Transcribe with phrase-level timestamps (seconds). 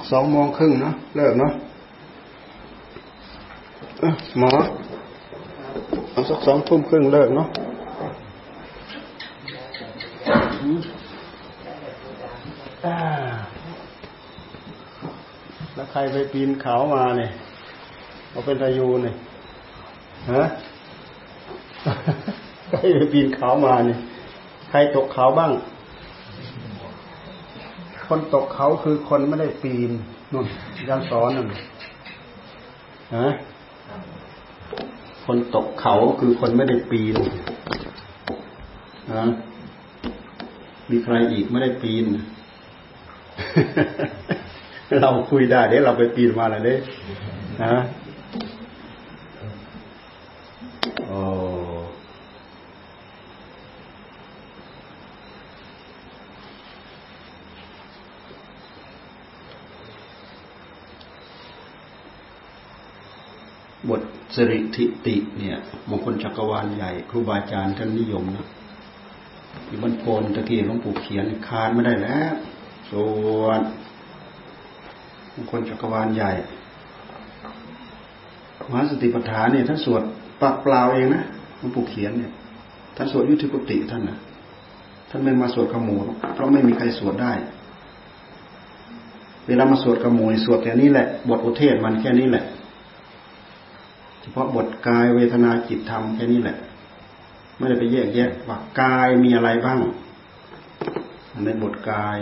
[0.00, 1.52] กสองโมงครึ่งเนาะเลิกเนาะ
[4.38, 4.50] หมอ
[6.10, 7.48] เอาสักสองทุ่มครึ่งเลิกเนาะ
[15.74, 17.30] แล้วใครไปปีนเขามาเนี่ย
[18.30, 19.14] เอาเป็นตายูเนี่ย
[20.32, 20.44] ฮะ
[22.68, 23.98] ใครไปปีนเขามาเนี่ย
[24.70, 25.52] ใครตกเขาบ้าง
[28.14, 29.90] คนตกเขาคือคนไม่ได้ปีน
[30.32, 30.46] นู่น
[30.88, 31.46] ยังสอนนั่น
[33.16, 33.28] ฮะ
[35.26, 37.16] คนตกเขาคือคนไม่ได้ปีน
[39.12, 39.24] นะ
[40.90, 42.04] มีใครอีกไม่ได้ปีน
[45.02, 46.74] เราคุยได้เดี๋ยวเราไปปีนมาเลยเด้
[47.62, 47.74] นะ
[51.08, 51.20] โอ้
[63.90, 64.02] บท
[64.40, 65.56] สริธิติเนี่ย
[65.90, 68.46] มงคลจักรวาลใหญ่ ครูบาอาจารย์ท่านนิยมนะ
[69.66, 72.34] ที่บรรพนตะกี้หลวงปู่เขียนคานไม่ได้แล้ว
[72.90, 73.04] ส่
[73.40, 73.60] วน
[75.34, 76.32] มงคลจักรวาลใหญ่
[78.70, 80.02] มหาสติปัฏฐานเนี่ยท่านสวด
[80.40, 81.22] ปากเปล่าเองนะ
[81.58, 82.32] หลวงปู่เขียนเนี่ย
[82.96, 84.18] ท่านสวดยุทธิกุติท่านนะ
[85.10, 85.96] ท่านไม่มาสวดขมู
[86.34, 87.32] เพราะไม่มีใครสวดได้
[89.46, 92.44] เวลามาสวดขมูสวดแค่นี้แหละ บทอุเทศมันแค่นี้แหละ
[94.34, 96.56] พาะบทกายเวทนาจิตธรรมแค่นี้แหละ
[97.56, 99.80] ไม่ได้ไปแยกแยะว่ากายมีอะไรบ้าง
[101.44, 102.18] ในบทกาย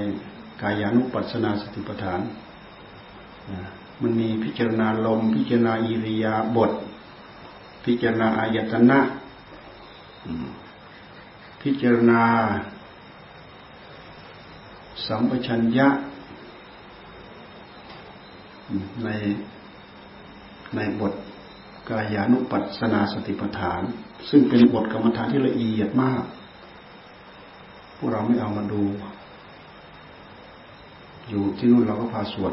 [0.63, 2.21] กายานุปัสสนาสติปัฏฐาน
[4.03, 6.73] มันมีพิจารณาลม พิจารณาอิริยาบถ
[7.85, 8.99] พิจารณาอายตนะ
[11.63, 12.23] พิจารณา
[15.07, 15.89] สัมปชัญญะ
[19.05, 19.09] ใน
[20.77, 21.13] ในบท
[21.91, 23.83] กายานุปัสสนาสติปัฏฐาน
[24.31, 26.23] ซึ่งเป็นบทกรรมฐานที่ละเอียดมาก
[27.97, 28.83] พวกเราไม่เอามาดู
[31.29, 32.53] อยู่ที่นู่นเราก็พาสวด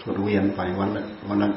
[0.00, 1.48] สวดเวียนไปวันละวันละ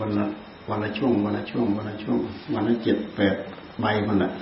[0.00, 0.26] วันละ
[0.68, 2.18] วันละช่วงวันละช่วงวันละช่วง
[2.54, 3.36] วันละเจ็ดแปด
[3.80, 4.32] ใบมันแหละ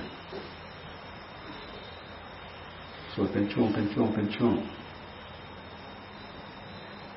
[3.13, 4.53] สวดเป็นช่วงเป็นช่วงเป็นช่วง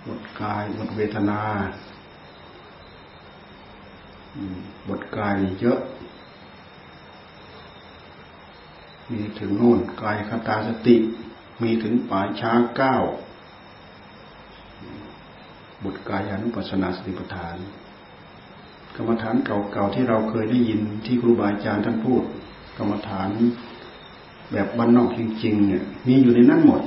[0.06, 1.40] บทกายบทเวทนา
[4.88, 5.80] บทกายเยอะ
[9.12, 10.96] มีถึงโน่นกายคตาสติ
[11.62, 12.96] มีถึงป่าช้าเก้า
[15.84, 17.56] บทกายานุปัสสนาสติปัฏฐาน
[18.94, 22.22] กรรมฐานเก่าๆที่เราเคยได้ยินที่ครูบาอาจารย์ท่านพูด
[22.78, 23.28] กรรมฐาน
[24.52, 26.82] แบบบ้านนอกจริงๆเนี่ยมีอยู่ในนั้นหมด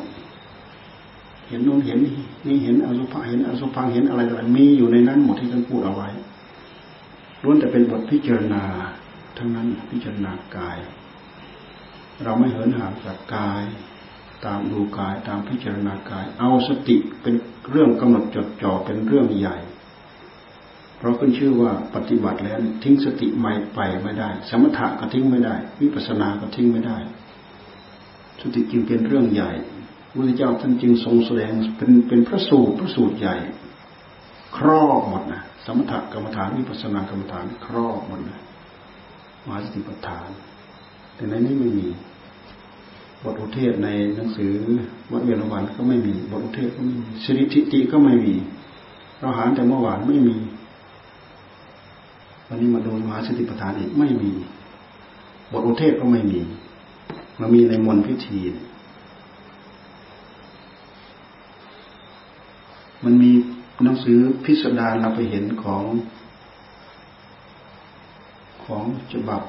[1.47, 1.99] เห็นนู่นเห็น
[2.47, 6.09] นี่เห็นอสุภะเห็นอสุภังเห็นอะไรอะไรมีอยู่ในนั้นหมดที่ท่านพูดเอาไว้
[7.43, 8.63] ล้วนแต่เป็นบทพิจารณา
[9.37, 10.77] ทั้งนั้นพิจารณากาย
[12.23, 13.63] เราไม่เหินห่างจากกาย
[14.45, 17.35] ตามดูกายตามพิจารณากาย เอาสติเป็น
[17.69, 19.57] เรื่องกำหนดจดจ่อเป็นเรื่องใหญ่
[20.97, 26.97] เพราะขึ้นชื่อว่าปฏิบัติแล้วทิ้งสติไม่ไปไม่ได้ สมถะก็ทิ้งไม่ได้ วิปัสสนาก็ทิ้งไม่ได้
[28.41, 29.51] สติจึงเป็นเรื่องใหญ่
[30.09, 33.35] พระเจ้าท่านจึงทรงแสดงเป็นเป็นพระสูตรพระสูตรใหญ่
[34.57, 38.41] ครอบหมดนะ สมถกรรมฐานวิปัสสนากรรมฐานครอบหมดเลย
[39.45, 40.29] มหาสติปัฏฐาน
[41.15, 41.87] แต่ในนี้ไม่มี
[43.23, 44.51] บทอุเทศในหนังสือ
[45.11, 48.35] วัดเวรวันก็ไม่มี บทอุเทศก็ไม่มีสิริทิติก็ไม่มี
[49.19, 50.37] เราหารแต่เมื่อวานไม่มี
[52.47, 54.31] วันนี้มาดูมหาสติปัฏฐานอีกไม่มี
[55.51, 56.41] บทอุเทศก็ไม่มี
[57.39, 58.39] มามีในมนพิธี
[63.03, 63.31] มันมี
[63.83, 65.83] หนังสือพิสดารเราไปเห็นของ
[68.63, 68.83] ของ
[69.13, 69.41] ฉบับ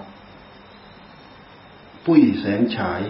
[2.05, 3.03] ปุ้ยแสงฉาย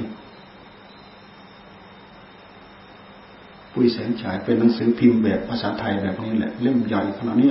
[3.72, 7.50] ปุ้ยแสงฉายเป็นหนังสือพิมพ์แบบภาษาไทยแบบนี้แหละ เล่มใหญ่ขนาดนี้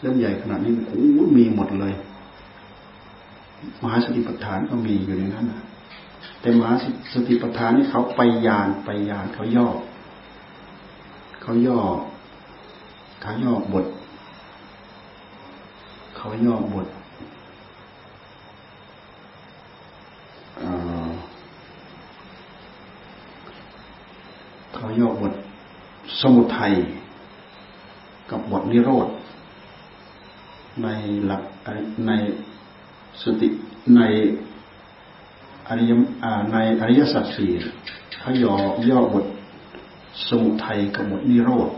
[0.00, 1.04] เล่มใหญ่ขนาดนี้โอ้
[1.36, 1.94] มีหมดเลย
[3.82, 5.46] มหาสติปัฏฐานก็มีอยู่ในนั้น
[6.40, 6.74] แต่มหา
[7.12, 9.68] สติปัฏฐานนี่เขาไปยานไปยานเขาย่อ
[11.42, 11.80] เขาย่อ
[13.24, 13.86] เขาย่อบท
[16.16, 16.86] เขาย่อบท
[24.74, 25.32] เขาย่อบท
[26.20, 26.72] สมุทัย
[28.30, 29.08] กับบทนิโรธ
[30.82, 30.88] ใน
[31.26, 31.42] หลัก
[32.06, 32.10] ใน
[33.22, 33.48] สติ
[33.96, 34.00] ใน
[35.68, 35.92] อริย
[36.52, 37.50] ในอริยสัจสี่
[38.20, 38.54] เขาย่อ
[38.88, 39.26] ย่อบท
[40.28, 41.70] สมุทัยกับบทนิโรธ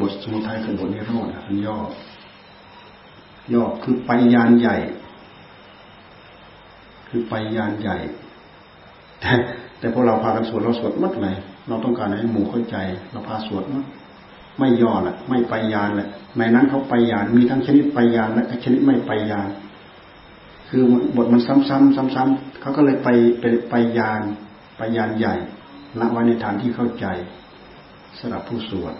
[0.00, 1.76] บทสมุทัยกับบทนิโรธอันย่อ
[3.52, 4.76] ย่อคือไปยานใหญ่
[7.08, 7.96] คือไปยานใหญ่
[9.20, 9.32] แต่
[9.78, 11.36] แต่พอเราพากันสวดเราสวดมัดเลย
[11.68, 12.76] เราต้องการให้หมู่เข้าใจ
[13.12, 13.84] เราพาสวดมัด
[14.58, 16.08] ไม่ย่อแหละไม่ไปยานแหละ
[16.38, 19.48] ในนั้นเขาไปยานมีทั้งชนิดไปยานและชนิดไม่ไปยาน
[20.68, 20.82] คือ
[21.16, 23.08] บทมันซ้ำๆซ้ำๆเขาก็เลยไป
[23.40, 24.22] ไปไปยาน
[24.76, 25.34] ไปยานใหญ่
[26.00, 27.06] ละไว้ในฐานที่เข้าใจ
[28.18, 28.94] สำหรับผู้สวด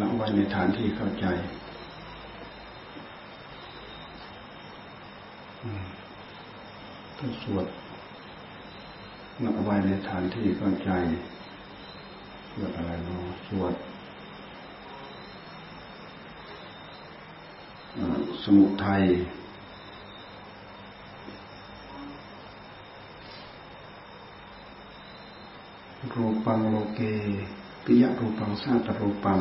[0.00, 1.26] ละไว้ในฐานที่เข้าใจ
[7.16, 7.66] ผู้สวด
[9.44, 10.90] ละไว้ในฐานที่เข้าใจ
[12.52, 13.74] สวดอะไรเนาะสวด
[18.44, 19.02] สมุทัย
[26.14, 27.00] รูปังโลเก
[27.84, 29.38] ปิยรูปังสาตรูปัง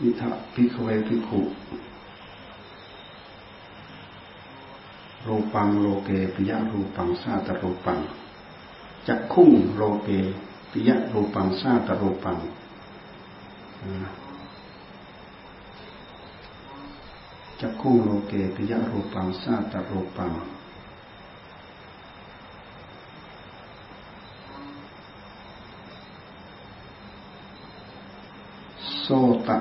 [0.00, 1.40] อิทะพิกเวพิขุ
[5.26, 7.98] รูปังโลเกปิยรูปังสาตรูปัง
[9.06, 10.08] จักคุ้งโลเก
[10.70, 12.38] ปิยรูปังสาตรูปัง
[17.60, 20.32] จักคุ้งโลเกปิยรูปังสาตรูปัง
[29.06, 29.10] โซ
[29.48, 29.56] ตะ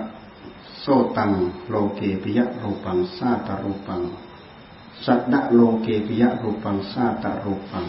[0.86, 1.32] โซตัง
[1.70, 4.02] โลเกปิยะรูปังซาตรูปัง
[5.06, 7.86] สัตดะโลเกปิยะรูปังซาตรูปัง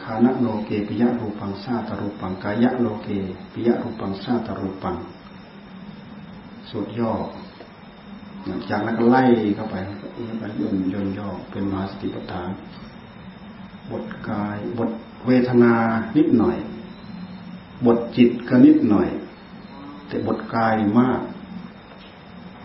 [0.00, 3.08] คานะโลเกปิยะรูปังซาตรูปังกายะโลเก
[3.52, 4.96] ปิยะรูปังซาตรูปัง
[6.70, 7.12] สุดย่อ
[8.70, 9.22] จากนั้นก็ไล่
[9.56, 9.76] เข้าไป
[10.38, 12.50] ไปย่นย่นย่อเป็นมาสติปัฏฐาน
[13.90, 14.90] บทกายบท
[15.26, 15.72] เวทนา
[16.16, 16.56] นิดหน่อย
[17.86, 19.08] บทจิตก็นิดหน่อย
[20.08, 21.20] แต่บทกายมาก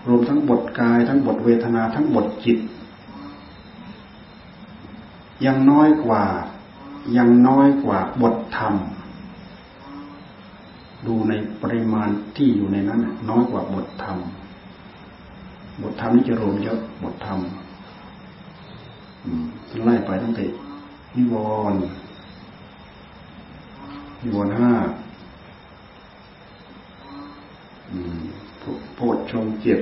[0.07, 2.57] รวมทั้งบทกาย ทั้งบทเวทนาทั้งบทจิต
[5.45, 6.23] ยังน้อยกว่า
[7.17, 8.73] ยังน้อยกว่าบทธรรม
[11.07, 12.99] ดูในปริมาณที่อยู่ในนั้น
[13.29, 14.17] น้อยกว่าบทธรรม
[15.81, 17.39] บทธรรมนี่จะรวมเยอะบทธรรม
[19.85, 20.45] ไล่ไปตั้งแต่
[21.15, 21.35] นิว
[21.71, 21.81] รณ์
[24.21, 24.71] นิวรณ์ห้า
[28.95, 29.79] โพชฌงเจ็ด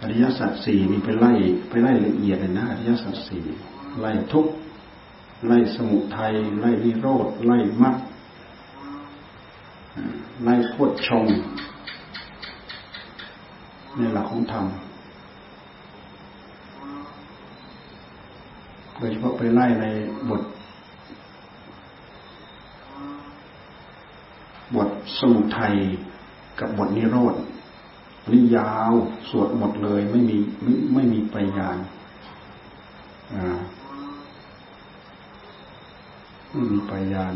[0.00, 1.32] อริยสัจสี่นี่ไปไล่
[1.68, 3.42] ไปไล่ละเอียดเลยนะอริยสัจสี่
[4.00, 4.46] ไล่ทุก
[5.46, 7.96] ไล่สมุทัยไล่นิโรธไล่มรรค
[10.44, 11.26] ไล่โพชฌง
[13.96, 14.66] ในหลักของธรรม
[18.96, 19.86] โดยเฉพาะไปไล่ใน
[20.30, 20.42] บท
[24.74, 24.88] บท
[25.18, 25.74] สมุทัย
[26.60, 27.34] กับบทนิโรธ
[28.30, 28.92] นี่ยาว
[29.28, 31.78] สวดหมดเลยไม่มีไม่ไม่มีไปยาน
[36.50, 37.34] ไม่มีไปยาน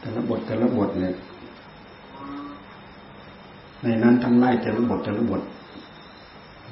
[0.00, 1.14] แต่ละบทแต่ละบทเนี่ย
[3.82, 5.42] ในนั้นทั้งไล่แต่ละบทแต่ละบท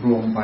[0.05, 0.41] รวมไป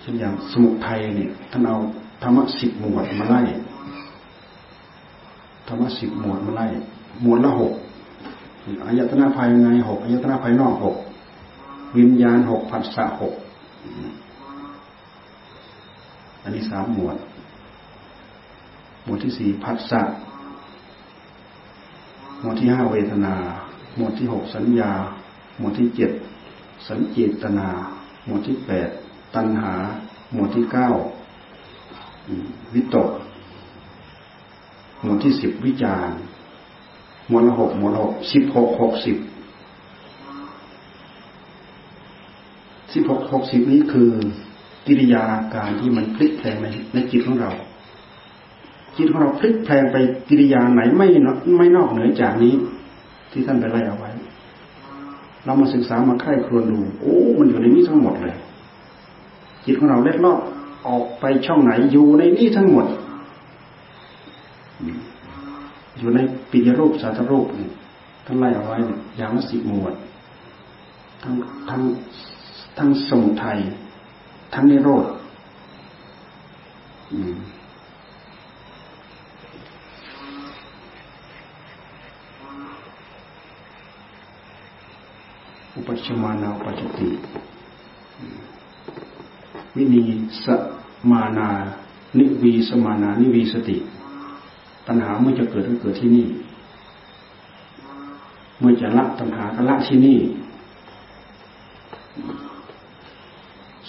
[0.00, 1.76] เช่นอย่างสมุทัยเนี่ยท่านเอา
[2.22, 3.40] ธรรมะสิบหมวดมาไล่
[5.68, 6.66] ธรรมะสิบหมวดมาไล่
[7.22, 7.72] หมวดละหก
[8.86, 10.96] อายตนะภายในหกอายตนะภายนอกหก
[11.96, 13.34] วิญญาณหกผัสสะหก
[16.42, 17.16] อันนี้สามหมวด
[19.04, 20.02] หมวดที่สี่ผัสสะ
[22.40, 23.34] หมวดที่ห้าเวทนา
[23.96, 24.90] หมวดที่หกสัญญา
[25.58, 26.10] หมวดที่เจ็ด
[26.88, 27.68] สัญเจตนา
[28.26, 28.88] หมวดที่แปด
[29.34, 29.72] ตัณหา
[30.32, 30.88] หมวดที่เก้า
[32.74, 33.10] วิตก
[35.02, 36.08] หมวดที่สิบวิจาร
[37.28, 39.16] หมวดละหกหมวดหกสิบหกหกสิบ
[42.92, 44.10] สิบหกหกสิบนี้คือ
[44.86, 45.24] กิริยา
[45.54, 47.50] การที่มันพลิกแปลงในในจิตของเรา
[48.96, 49.96] จิตของเราพลิกแปลงไป
[50.28, 51.06] กิริยาไหนไม่
[51.58, 52.54] ไม่นอกเหนือจากนี้
[53.32, 54.10] ที่ท่านไปไล่เอาไว้
[55.44, 58.36] เรามาศึกษามาไข้ครวนดู โอ้ มันอยู่ในนี้ทั้งหมดเลย
[59.64, 60.40] จิตของเราเล็ดลอด
[60.88, 62.86] ออกไปช่องไหนอยู่ในนี่ทั้งหมด
[65.98, 66.18] อยู่ใน
[66.50, 67.46] ปิยรูปสาธรูป
[68.26, 68.78] ทั้งไล่เอาไว้
[69.16, 69.94] อย่างสิบหมวด
[71.22, 71.34] ทั้ง
[71.70, 71.82] ทั้ง
[72.78, 73.58] ทั้งสมุทัย
[74.54, 75.04] ทั้งนิโรธ
[85.76, 87.08] อุปชมานาอุปจติ
[89.76, 90.02] วินี
[90.44, 90.46] ส
[91.10, 91.48] มานา
[92.18, 93.76] นิวีสมานา นิวีสติ
[94.86, 96.26] ตัณหาเมื่อจะเกิดก็เกิดที่นี่
[98.58, 100.18] เมื่อจะละตัณหาก็ละที่นี่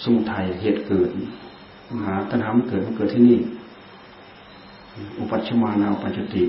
[0.02, 1.10] สมุทัยเหตุเกิด
[1.88, 3.38] ตัณหาตัณหามันเกิดมันเกิดที่นี่
[5.18, 6.42] อุปัชมานาปัจจติ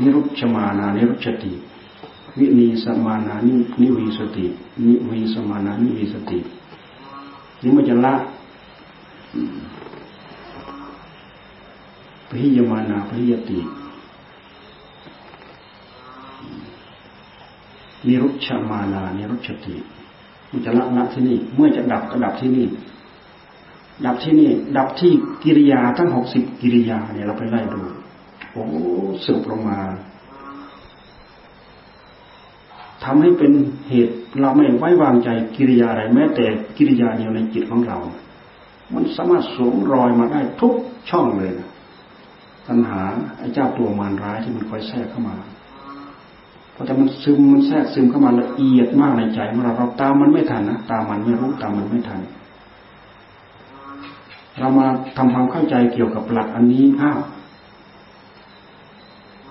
[0.00, 1.52] นิรุชมานา นิรุชติ
[2.38, 4.46] วินีสมานานินิวีสติ
[4.86, 6.38] นิวีสมานานิวีสติ
[7.62, 8.14] นี่มันจะละ
[12.30, 13.60] พิยมานาพิยติ
[18.06, 19.76] นิรุชมานานิรุชติ
[20.50, 22.66] มันจะละละที่นี่ เมื่อจะดับก็ดับที่นี่
[24.06, 25.12] ดับที่นี่ ดับที่
[25.44, 27.80] กิริยาทั้งหกสิบกิริยาเนี่ยเราไปไล่ดู
[28.52, 28.62] โอ้
[29.24, 29.78] สืบลงมา
[33.04, 33.52] ทำให้เป็น
[33.88, 36.44] เหตุเราไม่ไว้วางใจกิริยาอะไรแม้แต่
[36.76, 37.98] กิริยาเดียวในจิตของเรา
[38.94, 40.74] มันสามารถสวมรอยมาได้ทุก
[41.10, 41.68] ช่องเลยนะ
[42.66, 43.02] ตัณหา
[43.38, 45.36] ไอ้เจ้าตัวมารร้ายที่มันคอยแทรกเข้ามา
[46.74, 52.20] พอแต่มันซึมมันแทรกซึมเข้ามาละเอียดมากในใจของเราเราตามมันไม่ทันนะตามมันไม่รู้ตามมันไม่ทัน
[54.58, 57.20] เรามาทำความเข้าใจเกี่ยวกับหลักอันนี้อ้าว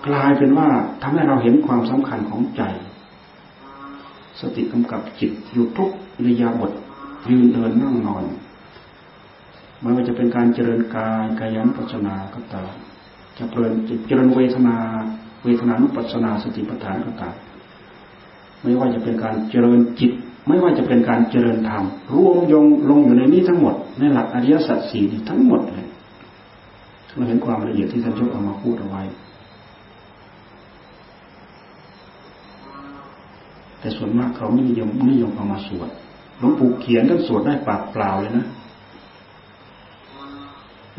[0.06, 0.68] กลายเป็นว่า
[1.02, 2.62] ทำให้เราเห็นความสำคัญของใจ
[4.40, 5.90] สติกำกับจิตอยู่ทุก
[6.26, 6.72] ระยะบท
[7.30, 8.24] ยืนเดินนั่งนอน
[9.82, 12.72] ม่ว่าจะเป็นการเจริญกายกายันปัจนาก็ตาม
[13.38, 13.72] จะเจริญ
[14.06, 14.76] เจริญเวทนา
[15.44, 17.34] เวทนานุปัสนาสติปัฏฐานก็ตาม
[18.62, 20.12] ไม่ว่าจะเป็นการเจริญจิต
[20.46, 21.84] ไม่ว่าจะเป็นการเจริญธรรม
[22.14, 25.86] รวมยงลงอยู่ในนี้ทั้งหมด ในหลักอริยสัจสี่ทั้งหมดเลย
[27.14, 29.02] เราเห็นความละเอียดที่ท่านเจ้าเอามาพูดเอาไว้
[33.80, 35.88] แต่ส่วนมากเขาไม่นิยมนิยมเอามาสวด
[36.38, 38.46] หลวงปู่เขียนท่านสวดได้ปากเปล่าเลยนะ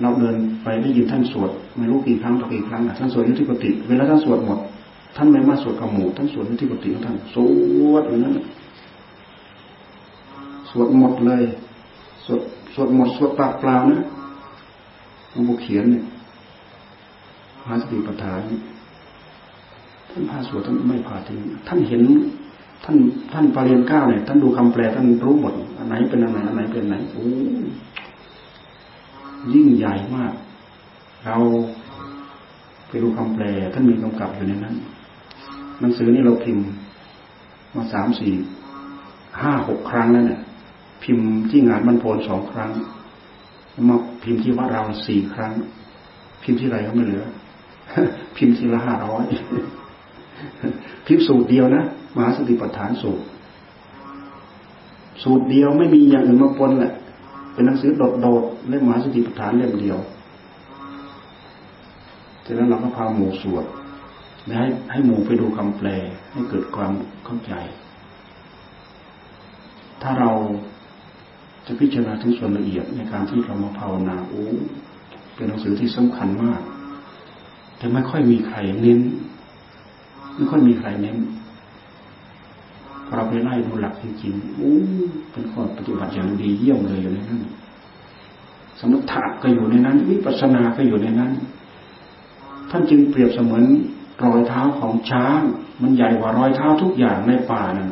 [0.02, 4.60] เราเดินไปได้ยินท่านสวดไม่รู้กี่ครั้งต่อกี่ครั้งท่านสวดยุติปติเวลาท่านสวดหมด
[5.16, 7.36] ท่านไม่มาสวดกระหมูท่านสวดยุติปติของท่านส
[7.92, 8.34] วดอย่างนั้น
[10.70, 11.44] สวดหมดเลย
[12.26, 12.42] สวด
[12.74, 14.02] สวดหมดสวดปากเปล่านะ
[15.32, 16.04] หลวงปู่เขียนเนี่ย
[17.66, 18.42] พระสติปัฏฐาน
[20.10, 22.04] ท่านพาสวดท่านไม่พาทิ้งท่านเห็น
[22.84, 22.98] ท่าน
[23.34, 27.26] ท่านปรริญญาเก้าเนี่ยท่านดูคำแปลท่านรู้หมดอันไหนเป็นอันไหนอันไหนเป็นไหนโอ้
[29.54, 30.34] ยิ่งใหญ่มาก
[31.26, 31.38] เรา
[32.88, 34.76] ไปดูคำแปลท่านมีกำกับอยู่ในนั้น
[35.80, 36.66] หนังสือนี่เราพิมพ์
[37.76, 38.34] มาสามสี่
[39.42, 40.42] ห้าหกครั้งแล้วเนี่ย
[41.04, 42.70] พิมพ์ที่งานบรรพนสองครั้ง
[43.90, 45.52] มาพิมพ์ที่วัดเราสี่ครั้ง
[46.44, 47.24] พิมพ์ที่ไรก็ไม่เหลือ
[48.38, 49.26] พิมพ์ทีละห้าร้อย
[51.06, 51.84] พิมพ์สูตรเดียวนะ
[52.16, 53.24] มหาสติปัฏฐานสูตร
[55.24, 56.94] สูตรเดียวไม่มีอย่างอื่นมาปนแหละ
[57.54, 57.92] เป็นหนังสือ
[58.22, 60.00] โดดๆเล่มมหาสติปัฏฐานเล่มเดียว
[62.46, 63.66] จากนั้นเราก็พาหมู่สวด
[64.46, 65.88] และให้ให้หมู่ไปดูคำแปล
[66.32, 66.92] ให้เกิดความ
[67.26, 67.54] เข้าใจ
[70.02, 70.32] ถ้าเรา
[71.66, 74.44] จะพิจารณาถึงส่วนละเอียดในการที่เรามาภาวนาโอ้
[75.36, 76.62] เป็นหนังสือที่สำคัญมาก
[77.78, 79.00] แต่ไม่ค่อยมีใครเน้น
[80.36, 81.18] ไม่ค่อยมีใครเน้น
[83.16, 84.74] เราไปไล่ดูหลักจริงๆโอ้
[85.32, 87.42] เป็นข้อปฏิบัติอย่างดีเยี่ยมเลยอยู่ในนั้น
[88.80, 91.32] สมถะก็อยู่ในนั้น วิปัสสนาก็อยู่ในนั้น
[92.70, 93.64] ท่านจึงเปรียบเสมือน
[94.24, 95.40] รอยเท้าของช้าง
[95.82, 97.90] มันใหญ่กว่ารอยเท้าทุกอย่างในป่านั้น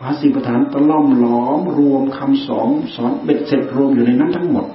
[0.00, 4.66] ภาษีประธานตะล่อมล้อมรวมคำสอนสอนเบ็ดเสร็จรวมอยู่ในนั้นทั้งหมด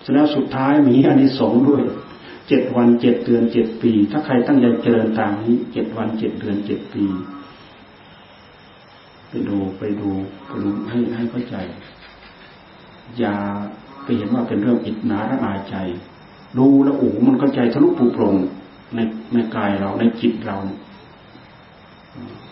[0.00, 1.82] เสร็จแล้วสุดท้ายมีอานิสงส์ด้วย
[2.48, 7.04] เจ็ดวันเจ็ดเดือนเจ็ดปี ถ้าใครตั้งใจเจริญตามนี้เจ็ดวันเจ็ดเดือนเจ็ดปี
[9.28, 10.10] ไปดูไปดู
[10.46, 11.56] ไปดูให้ให้เข้าใจ
[13.18, 13.34] อย่า
[14.02, 15.76] ไปเห็นว่าเป็นเรื่องอิจนาระอาใจ
[16.58, 18.34] ดูแล้วโอ้มันเข้าใจทะลุปูโปรง
[18.94, 18.98] ใน
[19.32, 20.56] ในกายเราในจิตเรา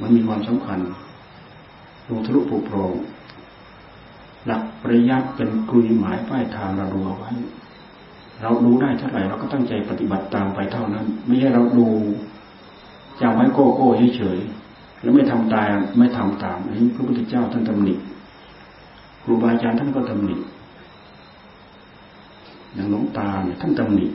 [0.00, 0.80] มันมีความสำคัญ
[2.09, 2.92] ดูทะลุปูโปรง
[4.47, 7.32] หลักปริยัติเป็นกลุยหมายป้ายทางเราดูเอาไว้
[8.42, 11.88] เราดูได้เท่าไหร่เราก็ตั้งใจปฏิบัติตามไปเท่านั้น ไม่ใช่เราดู
[13.20, 17.94] จำไว้โก้โก้เฉยๆแล้วไม่ทำตามไม่ทำตามอันนี้พระพุทธเจ้าท่านตำหนิ
[19.23, 20.37] ครูบาอาจารย์ท่านก็ตำหนิ
[22.75, 24.06] อย่างหลวงตาเนี่ยท่านตำหนิ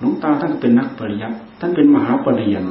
[0.00, 2.64] หลวงตาท่านเป็นนักปริยัติท่านเป็นมหาปริญญา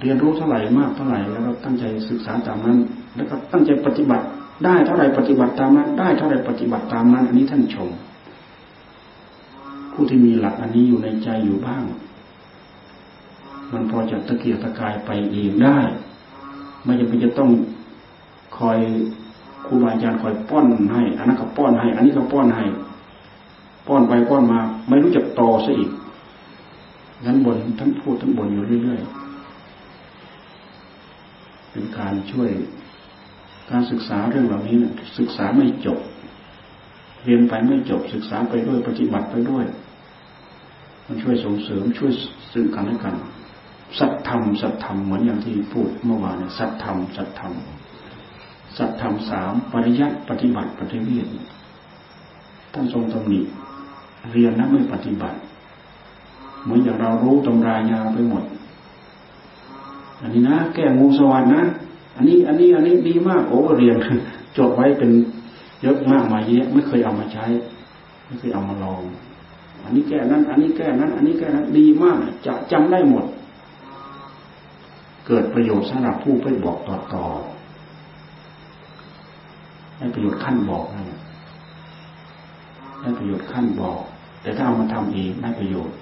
[0.00, 2.78] เรียนรู้เท่าไหร่มากเท่าไหร่แล้วก็ตั้งใจศึกษาตามนั้น
[3.16, 4.24] แล้วก็ตั้งใจปฏิบัติ
[4.64, 7.88] ได้เท่าไหร่ปฏิบัติตามนั้น ได้เท่าไหร่ปฏิบัติตามนั้น อันนี้ท่านชม
[9.94, 11.82] ผู้ที่มีหลักอันนี้อยู่ในใจอยู่บ้าง
[13.72, 15.78] มันพอจะตะเกียกตะกายไปเองได้
[16.84, 17.50] ไม่จำเป็นจะต้อง
[18.58, 18.78] คอย
[19.66, 22.64] ครูบาอาจารย์คอยป้อนให้ อันนั้นก็ป้อนให้ อันนี้ก็ป้อนให้
[23.86, 24.58] ป้อนไปป้อนมา
[24.88, 25.90] ไม่รู้จักต่อซะอีก
[27.24, 32.50] งั้นบนทั้งพูดทั้งบนอยู่เรื่อยๆ เป็นการช่วย
[33.70, 34.76] การศึกษาเรื่องเหล่านี้
[35.18, 35.98] ศึกษาไม่จบ
[37.24, 39.64] เรียนไปไม่จบศึกษาไปด้วยปฏิบัติไปด้วย
[41.06, 42.12] มันช่วยส่งเสริมช่วย
[42.52, 43.14] ซึ่งกันและกัน
[43.98, 47.52] สัตธรรมสัตธรรมเหมือนอย่างที่พูดเมื่อวานเนี่ยสัตธรรมสัตธรรม
[48.76, 51.26] สัตธรรมสามปริยัติปฏิบัติปฏิเวท
[52.72, 53.40] ท่านทรงตำหนิ
[54.32, 55.38] เรียนนะไม่ปฏิบัติ
[56.62, 58.44] เหมือนอย่างเรารู้ตำรายาไปหมด
[60.20, 61.62] อันนี้นะแก้งูสวรรค์นะ
[62.16, 63.96] อันนี้อันนี้อันนี้ดีมากโอ้เรียน
[64.56, 65.10] จดไว้เป็น
[65.82, 67.46] เยอะมากมาเยอะไม่เคยเอามาใช้
[68.26, 69.02] ไม่เคยเอามาลอง
[69.82, 72.16] อันนี้แก้นั้น อันนี้แก้นั้น อันนี้แก้นั้นดีมาก
[72.46, 73.24] จะจำได้หมด
[75.26, 77.24] เกิดประโยชน์สำหรับผู้ไปบอกต่อต่อ
[79.98, 81.06] ได้ประโยชน์ขั้นบอกนั่น
[83.00, 83.98] ได้ประโยชน์ขั้นบอก
[84.42, 85.96] แต่ถ้าเอามาทำเองได้ประโยชน์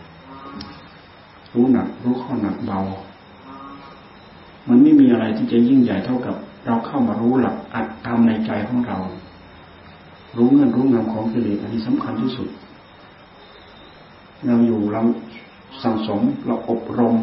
[1.54, 2.80] รู้หนัก รู้ข้อหนักเบา
[4.68, 6.36] มันไม่มีอะไรที่จะยิ่งใหญ่เท่ากับ
[6.66, 8.98] เราเข้ามารู้หลักอัดทำในใจของเรา
[10.36, 12.48] รู้เงื่อนรู้งำของกิเลสอันนี้สำคัญที่สุด
[14.46, 15.02] เราอยู่เรา
[15.82, 17.16] สั่งสมเราอบรม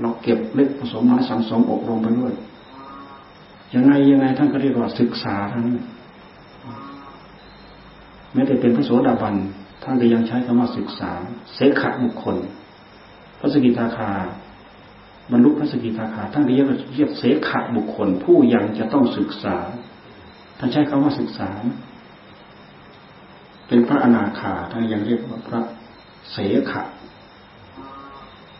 [0.00, 2.32] เราเก็บเล็กผสมน้อยสั่งสมอบรมไปด้วย
[3.74, 5.78] ยังไงยังไงท่านก็เรียกว่าศึกษาทั้งนั้น
[8.32, 9.34] แม้แต่เป็นพระโสดาบัน
[9.82, 11.10] ท่านก็ยังใช้คำว่าศึกษา
[11.54, 12.36] เสขะบุคคล
[13.38, 14.10] พระสกิทาคา
[15.32, 19.56] บรรลุพระสกิทาคาท่านเรียกเรียกเสขะบุคคล ผู้ยังจะต้องศึกษา
[20.58, 21.50] ท่านใช้คำว่าศึกษา
[23.68, 25.60] เป็นพระอนาคาท่านยังเรียกว่าพระ
[26.32, 26.38] เส
[26.70, 26.82] ขะ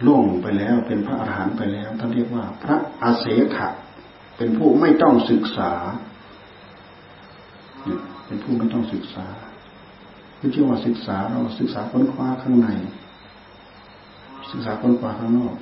[0.07, 3.27] ล่วงไปแล้วเป็นพระอรหันต์ไปแล้วท่านเรียกว่า พระอาเส
[3.57, 3.69] ขะ
[4.37, 5.73] เป็นผู้ไม่ต้องศึกษา
[8.27, 9.27] เป็นผู้ไม่ต้องศึกษา
[10.39, 12.69] คือชื่อว่าศึกษาเราศึกษาค้นคว้าข้างใน
[14.51, 15.55] ศึกษาค้นคว้าข้างนอก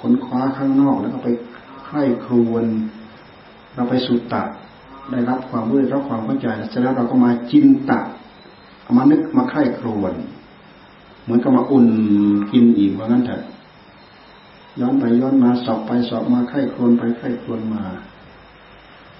[0.00, 1.28] ค้นคว้าข้างนอกแล้วก็ไป
[1.84, 2.64] ใคร่ครวน
[3.74, 4.48] เราไปสุดตัด
[5.10, 8.04] ได้รับความรู้ได้รับความเข้าใจเสร็จแล้วเราก็มาจินตัด
[8.82, 10.14] เอามานึกมาใคร่ครวน
[11.28, 11.86] เหมือนกับมาอุ่น
[12.52, 13.42] กินอีกว่างั้นเถอะ
[14.80, 17.82] ย้อนไปย้อนมาสอบไปสอบมาไข้ครวนไปไข้ครวนมา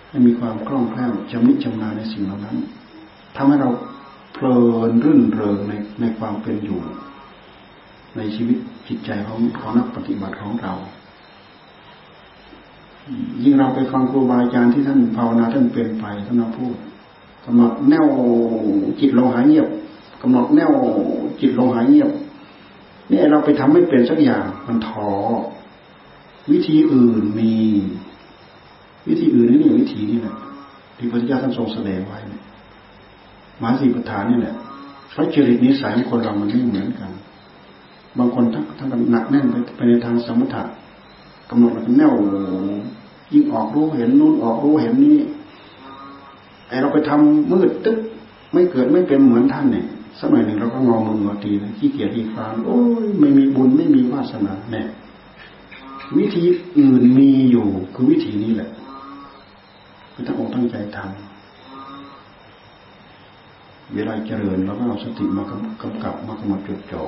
[0.09, 2.57] ให้มีความคล่องแคล่วจำนิจำนาในสิ่งเหล่านั้น
[3.37, 3.71] ทำให้เรา
[4.33, 6.79] เพลินรื่นเริงในในความเป็นอยู่
[8.17, 10.73] ในชีวิตจิตใจของของนักปฏิบัติของเรา
[13.43, 16.77] ยิ่งเราไปฟังครูบาอาจารย์ที่ท่านภาวนาท่านเป็นไปท่านมาพูด
[17.45, 18.07] กำหนดแนว
[19.01, 19.69] จิตลงหายเงียบ
[20.23, 20.73] กำหนดแนว
[21.41, 22.11] จิตลงหายเงียบ
[23.11, 25.11] นี่เราไปทำไม่เป็นสักอย่างมันท้อ
[26.53, 27.53] วิธีอื่นมี
[29.09, 30.37] วิธีอื่นนี่นี่วิธีนี่แหละ
[30.97, 32.19] ที่พระพุทธเจ้าท่านทรงแสดงไว้
[33.63, 34.55] มาสีประธานนี่แหละ
[35.11, 37.11] เพราะจริตนิสัยของคนเรามันไม่เหมือนกัน
[38.19, 40.63] บางคนทั้งทั้งหนักแน่นไปในทางสมถะ
[41.51, 42.15] กำหนดมันแน่ว
[43.33, 45.19] ยิ่งออกรู้เห็นนู่นออกรู้เห็นนี่
[46.69, 47.99] ไอเราไปทำมืดตึ๊บ
[48.53, 49.87] ไม่เกิดไม่เป็นเหมือนท่านเนี่ย
[50.21, 54.87] สมัยหนึ่งเราก็งอมืองอตีนะขี้เกียจขี้านโอ้ยไม่มีบุญไม่มีวาสนาเนี่ย
[56.19, 56.43] วิธี
[56.79, 58.71] อื่นมีอยู่คือวิธีนี้แหละ
[60.13, 61.09] คือตั้งอกตั้งใจทำ
[63.95, 67.05] เวลาเจริญเราก็เอาสติมากำกับมากำกับจดจ่อ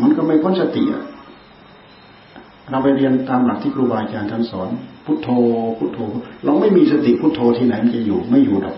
[0.00, 1.04] มันก็ไม่พ้นสติอะ
[2.70, 4.68] เราไปเรียนตามหลักที่ครูบาอาจารย์ท่านสอน
[5.04, 5.28] พุทโธ
[5.78, 5.98] พุทโธ
[6.44, 8.76] เราไม่มีสติพุทโธที่ไหนมันจะอยู่ไม่อยู่หรอก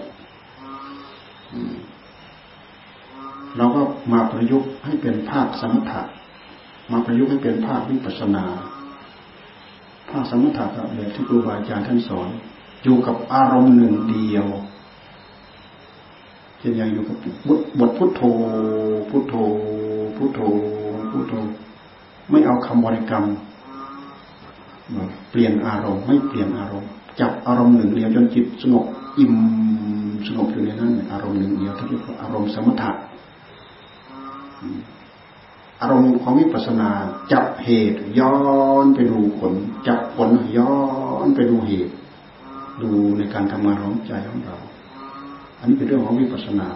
[3.57, 6.03] เราก็มาประยุกต์ให้เป็นภาคสมถะ
[6.93, 8.45] มาประยุกต์ให้เป็นภาควิปัสนา
[10.11, 12.29] ภาคสมถะแบบที่ครูบาอาจารย์ท่านสอน
[12.83, 14.47] อยู่กับอารมณ์หนึ่งเดียว
[16.59, 17.17] เช่นอย่างอยู่กับ
[17.79, 18.23] บทพุทโธ
[19.11, 19.35] พุทโธ
[20.17, 20.41] พุทโธ
[21.11, 21.35] พุทโธ
[22.31, 23.25] ไม่เอาคำบริกรรม
[25.31, 26.91] เปลี่ยนอารมณ์ ไม่เปลี่ยนอารมณ์
[27.21, 28.85] จับอารมณ์หนึ่งเดียวจนจิตสงบ
[29.19, 29.35] อิ่ม
[30.27, 32.91] สงบอยู่ในนั้นอารมณ์หนึ่งเดียวที่เรียกว่าอารมณ์สมถะ
[35.81, 36.91] อารมณ์ของวิปัสสนา
[37.33, 38.35] จับเหตุ ย้อ
[38.83, 39.55] นไปดูผล
[39.89, 40.77] จับผลย้อ
[41.25, 41.95] นไปดูเหตุ
[42.83, 44.57] ดูในการทำงานของใจของเรา
[45.59, 46.69] อันนี้เป็นเรื่องของวิปัสสนา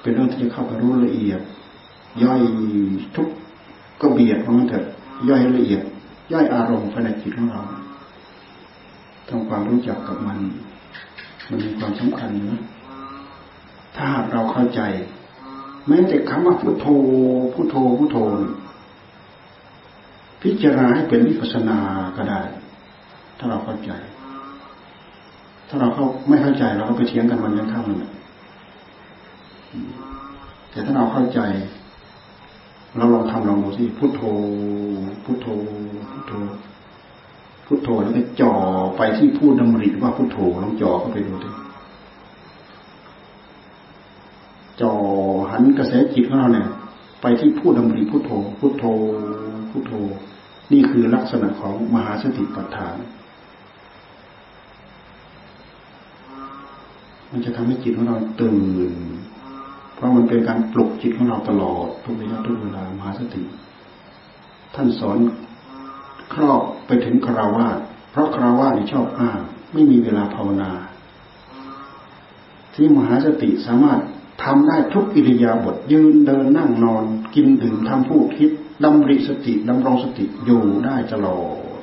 [0.00, 1.40] เป็นเรื่องที่จะเข้าไปรู้ละเอียด
[2.22, 2.40] ย่อย
[3.16, 3.28] ทุก
[4.00, 4.84] ก็เบียดของมันเถอะ
[5.28, 5.84] ย่อยละเอียด
[6.32, 7.62] ย่อยอารมณ์ภายในจิตของเรา
[9.28, 10.38] ทำความรู้จักกับมัน
[11.48, 12.60] มันมีความสำคัญนะ
[13.96, 14.80] ถ้าเราเข้าใจ
[15.88, 16.86] แม้แต่คำว่าพุทโธ
[17.54, 18.16] พุทโธพุทโธ
[20.42, 21.78] พิจารณาให้เป็นวิปัสนา
[22.16, 22.40] ก็ได้
[23.38, 23.90] ถ้าเราเข้าใจ
[25.68, 28.12] ถ้าเราเข้าไม่เข้าใจเราก็ไปเถียงกันวันยังค่ำเละ
[30.70, 31.40] แต่ถ้าเราเข้าใจ
[32.96, 34.22] เราลองทำลองดูสิพุทโธ
[35.24, 35.46] พุทโธ
[36.10, 36.32] พุทโธ
[37.66, 38.52] พุทโธแล้วก็จ่อ
[38.96, 41.50] ไปที่พูดดำริว่าพุทโธลองจ่อเข้าไปดูดิ
[44.80, 44.92] จ่อ
[45.54, 46.68] หันกระแสจิตของเราเนี่ย
[47.22, 48.84] ไปที่พูดดำริพุทโธพุทโธ
[49.70, 49.92] พุทโธ
[50.72, 52.96] นี่คือลักษณะของมหาสติปัฏฐาน
[57.30, 58.54] มันจะทำให้จิตของเราตื่
[58.90, 58.92] น
[59.94, 63.42] เพราะมันเป็นการปลุกจิตของเราตลอดทุกระยะทุกเวลามหาสติ
[64.74, 65.18] ท่านสอน
[66.32, 67.78] ครอบไปถึงคราวาส
[68.10, 69.40] เพราะคราวาสชอบอ้าง
[69.72, 70.70] ไม่มีเวลาภาวนา
[72.74, 74.00] ที่มหาสติสามารถ
[74.42, 78.50] ทำได้ทุกอิริยาบถยืนเดินนั่งนอน กินดื่มทำพูดคิด
[78.84, 81.40] ดำริสติดำรงสติอยู่ได้ตลอ
[81.76, 81.80] ด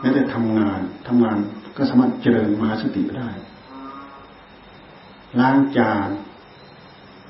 [0.00, 1.38] แม้แต่ทำงานทำงาน
[1.76, 3.28] ก็สามารถเจริญมหาสติได้
[5.40, 6.08] ล้างจาน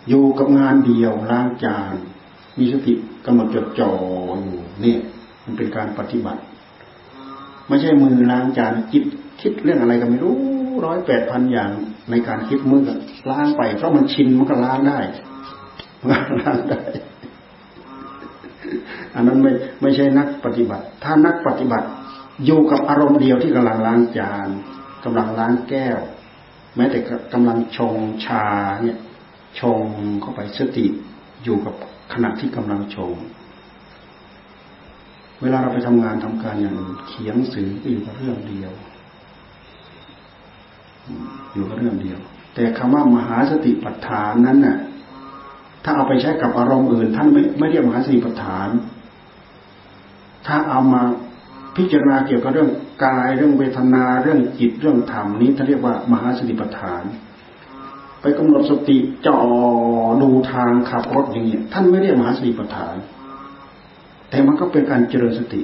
[0.09, 1.95] อยู่กับงานเดียวล้างจาน
[2.59, 2.93] มีสติ
[3.27, 3.93] กำหนดจดจ่อ
[4.43, 5.01] อยู่เนี่ย
[5.45, 6.43] มันเป็นการปฏิบัติ
[7.69, 9.05] ไม่ใช่มือล้างจานจิต
[9.41, 10.37] คิดเรื่องอะไรก็ไม่รู้
[10.85, 11.71] ร้อยแปดพันอย่าง
[12.11, 12.83] ในการคิดมือ
[13.31, 14.99] ล้างไป เพราะมันชินมันก็ล้างได้
[16.11, 16.81] ล้างได้
[19.15, 21.87] อันนั้นไม่ไม่ใช่นักปฏิบัติ ถ้านักปฏิบัติ
[22.45, 24.49] อยู่กับอารมณ์เดียวที่กำลังล้างจาน
[25.05, 25.99] กำลังล้างแก้ว
[26.77, 26.99] แม้แต่
[27.33, 28.47] กำลังชงชา
[28.83, 28.99] เนี่ย
[29.61, 29.83] ชง
[30.21, 30.87] เข้าไปสติ
[31.45, 31.75] อยู่กับ
[32.13, 33.15] ขณะที่กำลังชง
[35.43, 38.73] เวลาเราไปทำงานทำการอย่างเขียนสื่อก็อยู่กับเรื่องเดียว
[41.53, 42.19] อยู่กับเรื่องเดียว
[42.55, 44.79] แต่คำว่ามหาสติปัฏฐานนั้นน่ะ
[45.85, 48.69] ถ้าเอาไปใช้กับอารมณ์อื่น ท่านไม่ไม่เรียกมหาสติปัฏฐาน
[50.47, 51.03] ถ้าเอามา
[51.77, 52.71] พิจารณาเกี่ยวกับเรื่อง
[53.05, 57.03] กายเรื่องเวทนาเรื่องจิตเรื่องธรรมนี้ท่านเรียกว่ามหาสติปัฏฐาน
[58.21, 59.39] ไปกำหนดสติจ่อ
[60.23, 62.95] ดูทางขับรถอย่างเงี้ยท่านไม่เรียกมหาสติปัฏฐาน
[64.31, 65.61] แต่มันก็เป็นการเจริญสติ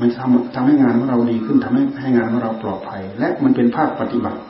[0.00, 4.40] มันทำทำให้งานของเราดีขึ้นทำให้ให้งานของเราปลอดภัย และมันเป็นภาคปฏิบัติ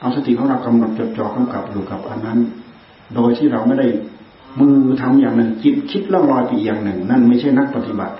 [0.00, 2.38] เอาสติของเรากำหนดจดจ่อกำกับอยู่กับอันนั้น
[3.14, 3.88] โดยที่เราไม่ได้
[4.60, 8.14] มือทำอย่างหนึ่งจิตคิดล่องลอยไปอย่างหนึ่ง นั่นไม่ใช่นักปฏิบัติ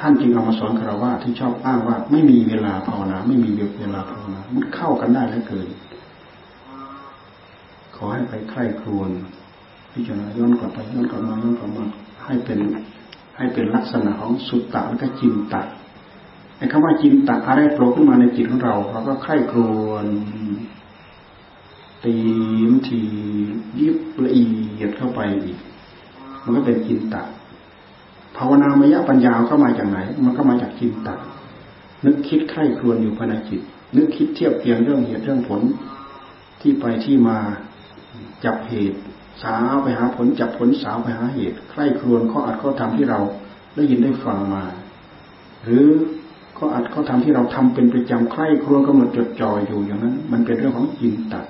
[0.00, 5.68] ท่านจึงเอามาสอนคารวะที่ชอบอ้างว่า ไม่มีเวลาภาวนา ไม่มีเวลาภาวนามันเข้ากันได้แล้วเกิน
[7.96, 9.10] ขอให้ไปใคร่ครวญ
[9.92, 11.84] พิจารณาย้อนกลับไปย้อนกลับมาย้อนกลับมา
[12.24, 12.58] ให้เป็น
[13.36, 15.62] ให้เป็นลักษณะของสุตตะและก็จินตะ
[16.58, 20.06] ไอ้คำว่าจินตะอะไรโผล่ขึ้นมาในจิตของเราเราก็ใคร่ครวญ
[22.04, 22.16] ตี
[22.70, 23.00] มที
[23.78, 24.46] ยิบละเอี
[24.80, 25.58] ยดเข้าไปอีก
[26.42, 27.22] มันก็เป็นจินตะ
[28.36, 31.14] ภาวนามยปัญญาเข้ามาจากไหน มันก็มาจากจินตะ
[32.04, 33.60] นึกคิดใคร่ครวญอยู่ภายในจิต
[33.96, 35.60] นึกคิดเทียบเทียงเรื่องเหตุเรื่องผล
[36.60, 37.38] ที่ไปที่มา
[38.44, 39.00] จับเหตุ
[39.42, 43.20] สาวไปหาผลจับผลสาวไปหาเหตุ ใคร่ครวญข้ออัดข้อทำที่เรา
[43.76, 44.64] ได้ยินได้ฟังมา
[45.64, 45.86] หรือ
[46.58, 51.42] ข้ออัดข้อทำที่เราทำเป็นประจำใคร่ครวญกำหนดจดจ่ออยู่อย่างนั้น มันเป็นเรื่องของจินตะ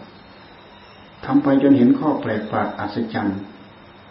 [1.26, 3.40] ทำไปจนเห็นข้อแปลกประหลาดอัศจรรย์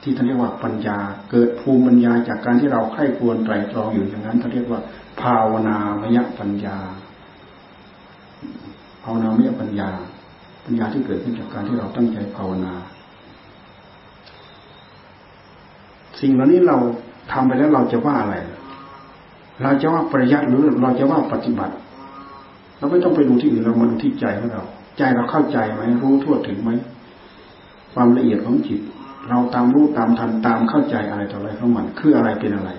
[0.04, 0.98] ที่ท่านเรียกว่าปัญญา
[1.32, 4.82] เกิดภูมิปัญญาจากการที่เราไข้ควรไตรตรองอยู่อย่างนั้นท่านเรียกว่า
[5.22, 6.78] ภาวนามยปัญญา
[9.04, 9.90] ภาวนามยปัญญา
[10.66, 12.74] ปัญญาที่เกิดขึ้นจากการที่เราตั้งใจภาวนา
[16.24, 16.78] สิ่งเหล่านี้เรา
[17.32, 18.36] ทำไปแล้วเราจะว่าอะไร
[19.64, 21.74] เราจะว่าประยัดหรือเราจะว่าปฏิบัติ
[22.78, 24.64] เราไม่ต้องไปดูที่อื่นเรามาดูที่ใจของเรา
[24.98, 26.72] ใจเราเข้าใจไหมรู้ทั่วถึงไหม
[27.94, 28.82] ความละเอียดของจิต
[29.30, 32.70] เราตามรู้ตามทันตามเข้าใจอะไรต่ออะไรของมันคืออะไรเป็นอะไร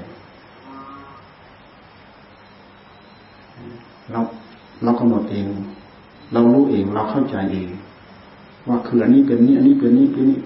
[4.11, 4.21] เรา
[4.85, 5.47] เรากำหนดเอง
[6.33, 7.69] เรารู้เองเราเข้าใจเอง
[8.69, 10.39] ว่าคืออันนี้เป็นนี้อันนี้เป็นนี้เป็นนี้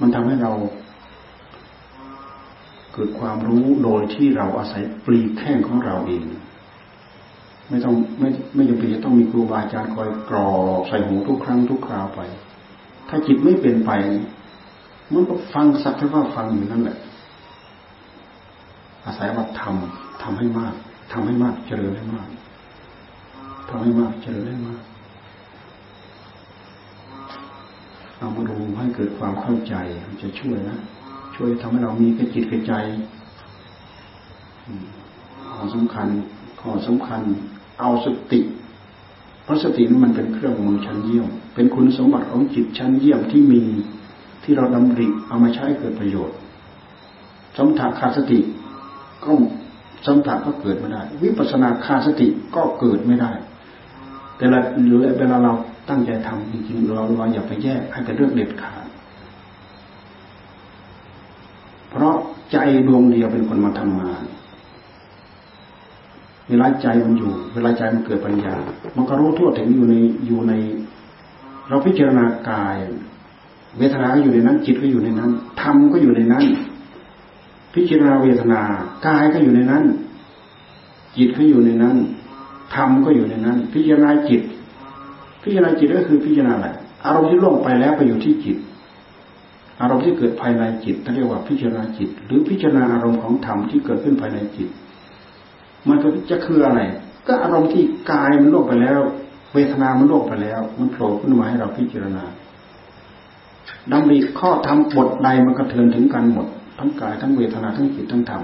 [0.00, 0.52] มันทำให้เรา
[2.94, 6.24] เกิดความรู้โดยที่เราอาศัยปลีแข้งของเราเอง
[7.68, 12.20] ไม่ต้องไม่ไม่จำเป็นจะต้องมีครูบาอาจารย์คอยกรอกใส่หูทุกครั้งทุกคราวไป
[13.08, 13.90] ถ้าจิตไม่เป็นไป
[15.12, 16.98] มันก็ฟังสักแค่ว่าฟังอยู่นั่นแหละ
[19.04, 20.74] อาศัยว่าทำทำให้มาก
[21.12, 22.28] ทำให้มากเจริญให้มาก
[23.68, 24.82] ทำให้มากเจริญให้มาก
[28.16, 29.74] เอามาดูให้เกิดความเข้าใจ
[30.08, 30.78] มันจะช่วยนะ
[31.34, 32.72] ช่วยทำให้เรามีกระจิตกระใจ
[35.48, 36.08] ข้อสำคัญ
[36.60, 37.22] ข้อสำคัญ
[37.80, 38.40] เอาสติ
[39.44, 43.62] เพราะสตินั้นมันเป็นเครื่องมือชั้นเยี่ยม เป็นคุณสมบัติของจิตชั้นเยี่ยมที่มี
[44.44, 46.36] ที่เราดำริเอามาใช้เกิดประโยชน์
[47.56, 48.38] สมถะขาดสติ
[49.24, 49.30] ก็
[50.06, 53.32] สมถะก็เกิดไม่ได้ วิปัสสนาขาดสติก็เกิดไม่ได้
[54.36, 54.58] แต่ละ
[55.18, 55.52] เวลาเรา
[55.88, 58.84] ตั้งใจทำจริงๆเราเราอย่าไปแยกให้เป็นเรื่องเด็ดขาด
[61.90, 62.16] เพราะ
[62.52, 64.22] ใจดวงเดียวเป็นคนมาทำงาน
[66.48, 68.54] เวลาใจมันอยู่ เวลาใจมันเกิดปัญญา
[68.96, 69.94] มันก็รู้ทั่วถึงอยู่ใน
[70.26, 70.52] อยู่ใน
[71.68, 72.76] เราพิจารณากาย
[73.78, 75.30] เวทนาก็อยู่ในนั้น จิตก็อยู่ในนั้น
[75.60, 76.44] ธรรมก็อยู่ในนั้น
[77.74, 78.60] พิจารณาเวทนา
[79.06, 79.84] กายก็อยู่ในนั้น
[81.16, 81.96] จิตก็อยู่ในนั้น
[82.74, 84.42] ธรรมก็อยู่ในนั้น พิจารณาจิต
[85.42, 86.68] พิจารณาจิตก็คือพิจารณาอะไร
[87.04, 88.56] อารมณ์ที่ล่วงไปแล้วไปอยู่ที่จิต
[89.80, 94.68] อารมณ์ที่เกิดภายในจิตเรียกว่าพิจารณาจิต หรือพิจารณาอารมณ์ของธรรมที่เกิดขึ้นภายในจิต
[95.88, 96.80] มันก็จะคืออะไร
[97.26, 99.00] ก็อารมณ์ที่กายมันล่วงไปแล้ว
[99.54, 102.24] เวทนามันล่วงไปแล้ว มันโผล่ขึ้นมาให้เราพิจารณา
[103.92, 106.46] ดำริข้อธรรมบทใดมันกระเทือนถึงกันหมด
[106.78, 108.42] ทั้งกายทั้งเวทนาทั้งจิตทั้งธรรม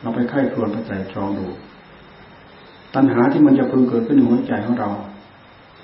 [0.00, 1.46] เราไปไข้ครวนไปใจตรองดู
[2.94, 4.90] ตัณหาที่มันจะพึงเกิดขึ้นในหัวใจของเรา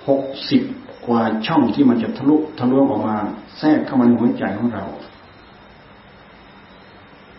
[0.07, 0.63] หกสิบ
[1.07, 3.17] กว่าช่องที่มันจะทะลุทะลวงออกมา
[3.59, 4.85] แทรกเข้ามาในหัวใจของเรา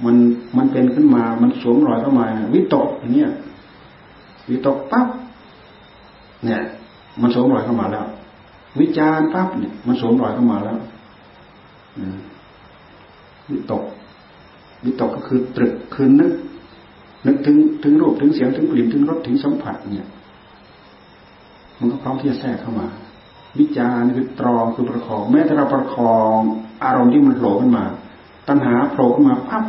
[0.06, 0.16] มัน
[0.58, 3.32] มันเป็นขึ้นมา มันสวมรอยเข้ามาวิตกอย่างเงี้ย
[4.50, 5.08] วิตกปั๊บ
[6.44, 6.62] เนี่ย
[7.22, 8.06] มันสวมรอยเข้ามาแล้ว
[8.80, 10.78] วิจารปั๊บเนี่ยมันสวมรอยเข้ามาแล้ว
[13.50, 13.84] วิตก
[14.86, 16.32] วิตกก็คือตรึกคือนึก
[17.26, 20.08] นึกถึงถึงรูปถึงเสียงถึงกลิ่นถึงรสถึงสัมผัสเนี่ย
[21.80, 22.88] มันก็พร้อมที่จะแทรกเข้ามา
[23.60, 26.38] วิจารคือตรองคือประคอง แม้แต่เราประคอง
[26.84, 27.86] อารมณ์ที่มันโผล่ขึ้นมา
[28.48, 29.64] ตัณหาโผล่ขึ้นมาปั๊บ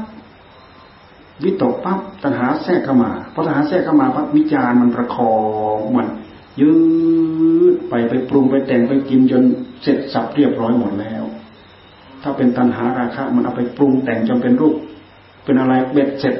[1.45, 5.35] วิตกปั๊บตัณหาแทรกเข้ามาพอตัณหาแทรกเข้ามาปั๊บวิจารมันประคอ
[5.77, 6.09] งมัน
[6.61, 6.73] ยื
[7.75, 9.43] ดไปไปปรุงไปแต่งไปกินจน
[9.83, 11.23] เสร็จสับเรียบร้อยหมดแล้ว
[12.23, 14.77] ถ้าเป็นตัณหาราคะ มันเอาไปปรุงแต่งจนเป็นรูป
[15.45, 16.35] เป็นอะไรเบ็ดเสร็จ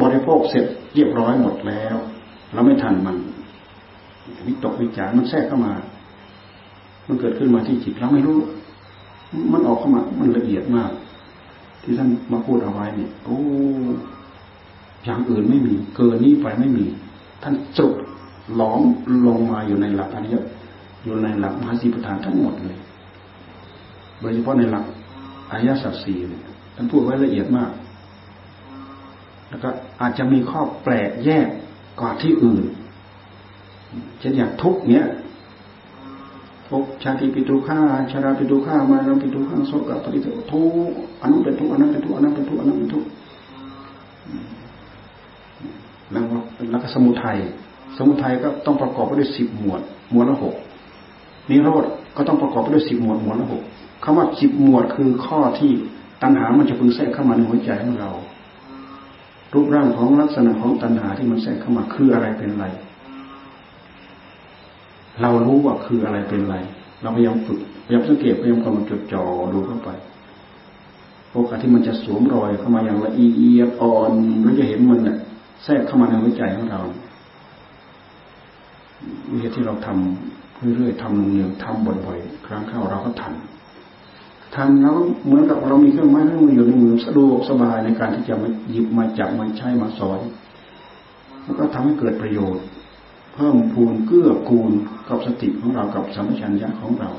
[0.00, 1.96] บริโภคเสร็จเรียบร้อยหมดแล้ว
[2.52, 3.16] เราไม่ทันมัน
[4.46, 5.74] วิตกวิจารมันแทรกเข้ามา
[7.08, 8.38] มันเกิดขึ้นมาที่จิตเราไม่รู้
[9.52, 10.90] มันออกเข้ามา มันละเอียดมาก
[11.82, 13.38] ที่ท่านมาพูดเอาไว้เนี่ยโอ้
[15.04, 16.84] อย่างอื่นไม่มี เกินนี้ไปไม่มี
[17.42, 17.94] ท่านสรุป
[18.60, 18.80] ล้อม
[19.26, 20.36] ลงมาอยู่ในหลักอริย
[21.04, 22.78] อยู่ในหลักมหาสีประธานทั้งหมดเลย
[24.20, 24.84] โดยเฉพาะในหลัก
[25.50, 26.42] อริยสัจสี่เนี่ย
[26.76, 27.70] ท่านพูดไว้ละเอียดมาก
[29.48, 29.68] แล้วก็
[30.00, 31.48] อาจจะมีข้อแปลกแยก
[32.00, 32.64] กว่าที่อื่น
[34.20, 35.04] เช่นอย่างทุกเนี้ย
[36.70, 37.78] ทุกชาติปิตุข้า
[38.10, 43.04] ชาราปิตุข้ามาราปิตุข้าโสกปริโตทุกอันนั้นเป็นทุกอันนั้นเป็นทุกอันนั้นเป็นทุกอันนั้นเป็นทุก
[46.12, 46.24] แล้ว
[46.70, 47.38] แล้วก็สมุทัย
[47.96, 49.80] สมุทัยก็ต้องประกอบไปด้วยสิบหมวด
[50.12, 50.54] หมวดละหก
[51.50, 51.84] นิโรธ
[52.16, 53.62] ก็ต้องประกอบไปด้วยสิบหมวดหมวดละหก
[54.04, 55.70] คำว่าสิบหมวดคือข้อที่
[56.22, 58.10] ตัณหามันจะพึงแทรกเข้ามาในหัวใจของเรา
[59.54, 62.66] รูปร่างของลักษณะของตัณหาที่มันแทรกเข้ามาคืออะไรเป็นอะไร
[65.22, 66.56] เรารู้ว่าคืออะไรเป็นอะไร
[67.02, 69.90] เราพยายามฝึกพยายามสังเกตพยายามกำลังจดจ่อดูเข้าไป
[71.32, 74.10] โอกาสที่มันจะสวมรอยเข้ามาอย่างละเอียดอ่อน
[74.42, 75.18] เราจะเห็นมันเนี่ย
[75.64, 76.80] แทรกเข้ามาในหัวใจของเรา
[79.30, 83.32] วิธีที่เราทำเรื่อยๆทำเนืองทำบ่อยๆ ครั้งเข้าเราก็ทัน
[84.56, 90.20] ทำแล้วเหมือนกับเรามีเครื่องไม้เครื่องมืออยู่ในมือสะดวกสบายในการที่จะมาหยิบมาจับมาใช้มาสอน
[91.44, 92.64] แล้วก็ทำให้เกิดประโยชน์
[93.34, 94.72] เพิ่มพูนเกื้อกูล
[95.08, 97.10] กับสติของเรากับสัมชัญญะของเรา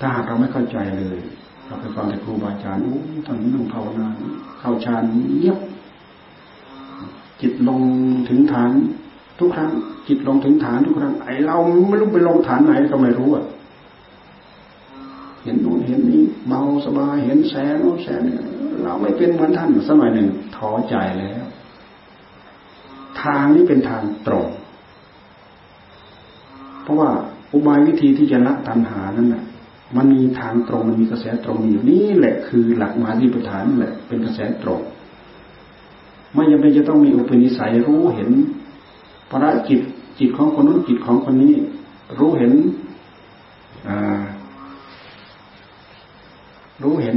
[0.00, 1.18] ถ้าหากเราไม่เข้าใจเลย
[1.66, 4.08] เราไปฟังแต่ครูบาอาจารย์โอ้ตอนนี้ต้องภาวนา
[4.60, 5.02] เข้าฌาน
[5.38, 5.58] เงียบ
[7.40, 7.80] จิตลง
[8.28, 8.70] ถึงฐาน
[9.38, 9.70] ทุกครั้ง
[10.08, 11.56] จิตลงถึงฐานทุกครั้งไอเรา
[11.88, 13.44] ไม่รู้ไปลงฐานไหนก็ไม่รู้อะ
[15.42, 18.42] เห็นนู่นเห็นนี้เบาสบายเห็นแสงโน้นแสงเนี่ย
[18.82, 21.44] เราไม่เป็นเหมือนท่านสมัยหนึ่งท้อใจแล้ว
[23.22, 24.46] ทางนี้เป็นทางตรง
[27.52, 29.44] อุบายวิธีที่จะละตัณหานั้นน่ะ
[29.96, 34.80] มันมีทางตรงมันมีกระแสตรงอยู่นี่แหละคือหลักมาที่ประธานนี่แหละเป็นกระแสตรง
[36.34, 38.30] ไม่จำเป็นจะต้องมีอุปนิสัยรู้เห็น
[39.30, 39.80] พระจิต
[40.18, 41.54] จิตของคนนู้นจิตของคนนี้
[42.18, 42.52] รู้เห็น
[46.82, 47.16] รู้เห็น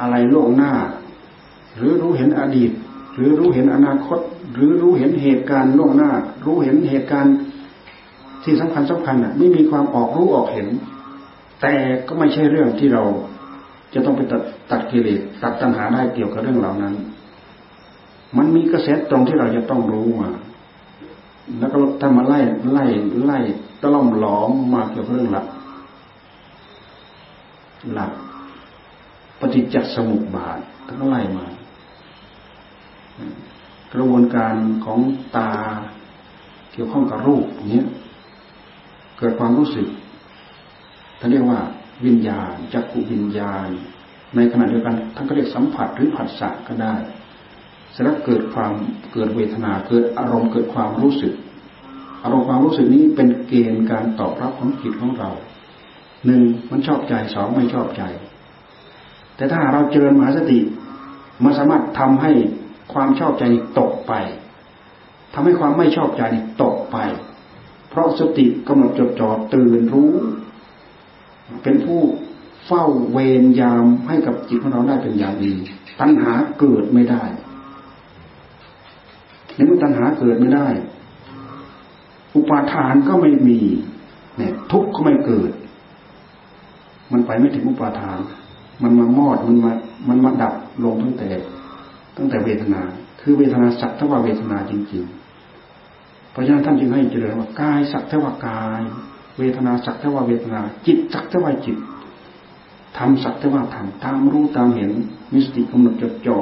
[0.00, 0.72] อะไรโลกหน้า
[1.76, 2.70] หรือรู้เห็นอดีต
[3.14, 4.18] หรือรู้เห็นอนาคต
[4.54, 6.10] หรือรู้เห็นเหตุการณ์โล่วงหน้า
[6.44, 7.34] รู้เห็นเหตุการณ์
[8.44, 10.68] ที่สำคัญสำคัญอะไม่มีความออกรู้ออกเห็น
[11.60, 11.74] แต่
[12.08, 13.02] ก็ไม่ใช่เรื่องที่เรา
[13.94, 16.94] จะต้องไปตัดตัดกิเลสตัดตัณหาได้เกี่ยวกับเรื่องเหล่านั้น
[18.36, 20.30] มันมีกระแสตรงที่เราจะต้องรู้มา
[21.58, 22.40] แล้วก็ถ้ามาไล่
[22.72, 22.86] ไล่
[23.24, 23.38] ไล่
[23.80, 25.46] ตะล่อมหลอมมาเกี่ยวกับเรื่องหลัก
[27.92, 28.12] หลัก
[29.40, 30.58] ปฏิจจสมุปบาท
[31.00, 31.46] ก็ไล่มา
[33.92, 34.54] กระบวนการ
[34.84, 35.00] ของ
[35.36, 35.50] ตา
[36.72, 37.86] เกี่ยวข้องกับรูปเนี้ย
[39.18, 39.88] เกิดความรู้สึก
[41.18, 41.60] ท่านเรียกว่า
[42.06, 43.68] วิญญาณจักขุวิญญาณ
[44.36, 46.94] ในขณะเดียวกันท่านก็เรียกสัมผัสหรือผัสสะก็ได้
[47.94, 48.72] สำหรับเกิดความ
[49.12, 51.34] เกิดเวทนาเกิดอารมณ์เกิดความรู้สึก
[52.24, 55.30] อารมณ์ความรู้สึกนี้เป็นเกณฑ์การตอบรับของจิตของเรา
[56.26, 58.02] หนึ่งมันชอบใจสองไม่ชอบใจ
[59.36, 60.58] แต่ถ้าเราเจริญมหาสติ
[61.44, 62.32] มันสามารถทำให้
[62.92, 63.44] ความชอบใจ
[63.78, 64.12] ตกไป
[65.34, 66.22] ทำให้ความไม่ชอบใจ
[66.62, 66.96] ตกไป
[67.94, 70.12] เพราะสติกำหนดจดจ่อตื่นรู้
[71.62, 72.00] เป็นผู้
[72.66, 75.52] เฝ้าเวรยามให้กับจิตของเราได้เป็นอย่างดี
[76.00, 77.24] ตัณหาเกิดไม่ได้
[79.54, 80.68] ในเมื่อตัณหาเกิดไม่ได้
[82.36, 83.58] อุปาทานก็ไม่มี
[84.36, 85.50] เนี่ย ทุกข์ก็ไม่เกิด
[87.12, 88.18] มันไปไม่ถึงอุปาทาน
[88.82, 89.72] มันมามอดมันมา
[90.08, 90.54] มันมาดับ
[90.84, 91.28] ลงตั้งแต่
[92.16, 92.82] ตั้งแต่เวทนา
[93.20, 95.23] คือเวทนาสักทว่าเวทนาจริง ๆ
[96.34, 98.82] เพราะฉะนั้นท่านจึงให้เจริญว่ากายสักเทว่ากาย
[99.38, 101.76] เวทนาสักเทว่าเวทนา จิตสักเทว่าจิต
[102.98, 104.92] ทำสักเทว่าทำตามรู้ตามเห็น
[105.32, 106.40] มิสติกำหนดจดจ่อ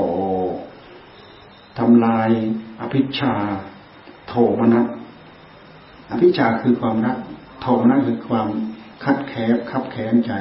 [1.79, 2.31] ทำลาย
[2.81, 3.35] อภิชา
[4.29, 4.87] โทมนัส
[6.11, 7.17] อภิชาคือความรัก
[7.61, 8.49] โทมนัสคือความ
[9.05, 10.33] คัดแค้คับแค้นใจ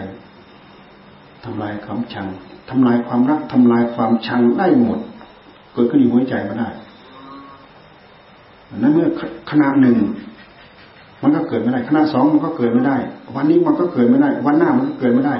[1.43, 2.27] ทำลายความชัง
[2.69, 4.99] ทำลายความรักทำลายความชังได้หมด
[5.73, 6.69] เกิดขึ้นในหัวใจมาได้
[8.77, 9.07] นั้นเมื่อ
[9.51, 9.97] ขณะหนึ่ง
[11.21, 12.97] มันก็เกิดไม่ได้ขณะสองมันก็เกิดไม่ได้
[13.35, 15.35] วันนี้มันก็เกิดไม่ได้ วันหน้ามันก็เกิดไม่ได้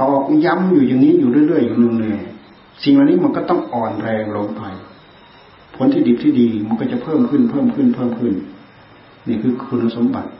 [0.00, 4.62] ตอกย้ำอยู่อย่างนี้อยู่เรื่อยๆอยู่เนืองๆสิ่งเหล่านี้มันก็ต้องอ่อนแรงลงไป
[5.74, 8.34] ผลที่ดีที่ดีมันก็จะเพิ่มขึ้นเพิ่มขึ้นเพิ่มขึ้น
[9.28, 10.30] นี่คือคุณสมบัติ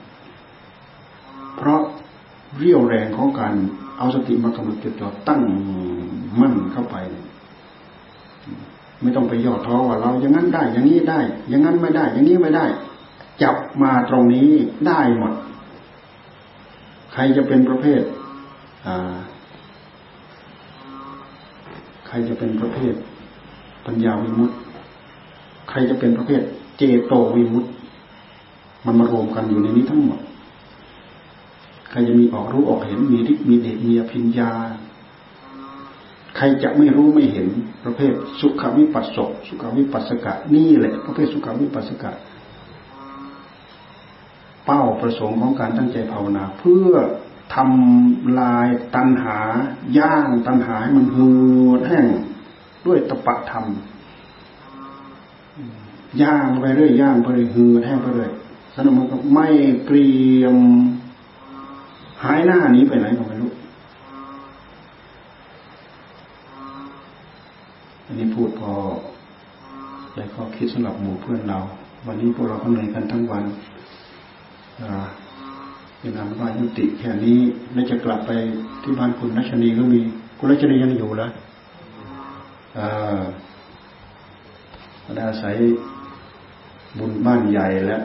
[1.57, 1.81] เพราะ
[2.59, 3.55] เรี่ยวแรงของการ
[3.99, 5.43] เอาสติมากำหนดจดจ่อตั้ง
[6.41, 6.97] มั่นเข้าไป
[9.03, 12.67] ไม่ต้องไปย่อท้อว่าเราอย่างนั้นได้อย่างนี้ได้ อย่างนั้นไม่ได้ อย่างนี้ไม่ได้
[13.43, 14.51] จับมาตรงนี้
[14.87, 15.33] ได้หมด
[17.13, 18.03] ใครจะเป็นประเภท
[22.07, 22.95] ใครจะเป็นประเภท
[23.87, 24.57] ปัญญาวิมุตติ
[25.71, 26.43] ใครจะเป็นประเภท
[26.79, 27.71] เจโตวิมุตติ
[28.85, 30.21] มันมารวมกันอยู่ในนี้ทั้งหมด
[31.91, 34.51] ใครจะมีออกรู้ออกเห็นมีฤทธิ์มีเดชมีอภิญญา
[36.37, 37.49] ใครจะไม่รู้ไม่เห็น
[37.85, 42.13] ประเภทสุขวิปัสสกสุขวิปัสสกะนี่แหละ ประเภทสุขวิปัสสกะ
[44.65, 46.93] เป้าประสงค์ของการตั้งใจภาวนา เพื่อ
[47.55, 49.39] ทำลายตัณหา
[49.99, 51.31] ย่างตัณหาให้มันเหื
[51.69, 52.07] อดแห้ง
[52.87, 53.67] ด้วยตปะธรรม
[56.23, 58.31] ย่างไปเรื่อยย่างไปเรื่อยหือแห้งไปเรื่อย
[58.75, 59.49] สนุกมันก็ไม่
[59.85, 60.11] เกรี
[60.43, 60.57] ยม
[62.25, 63.51] หายหน้านี้ไปไหนก็ไม่รู้
[68.07, 68.75] อันนี้ พูดพอ
[70.15, 71.59] ได้ข้อคิดสำหรับหมู่เพื่อนเรา
[72.07, 73.45] วันนี้พวกเราก็เหนื่อยกันทั้งวัน
[75.99, 77.39] เป็นอันว่ายุติแค่นี้
[77.73, 78.31] แล้วจะกลับไป
[78.83, 80.01] ที่บ้านคุณรัชนีก็มี
[80.39, 81.31] คุณรัชนียังอยู่ล้ว
[82.79, 83.21] อ่า
[85.15, 85.55] ได้อาศัย
[86.99, 88.03] บุญบ้านใหญ่แล้ว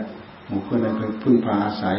[0.47, 0.89] หมู่เพื่อนได้
[1.23, 1.97] พึ่งพาอาศัย